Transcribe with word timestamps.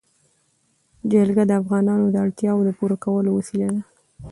جلګه 1.11 1.43
د 1.47 1.51
افغانانو 1.61 2.05
د 2.11 2.15
اړتیاوو 2.25 2.65
د 2.67 2.69
پوره 2.77 2.97
کولو 3.03 3.29
وسیله 3.39 3.67
ده. 3.75 3.81